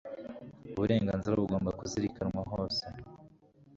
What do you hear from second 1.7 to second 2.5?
kuzirikanwa